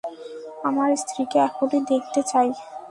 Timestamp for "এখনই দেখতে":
1.47-2.21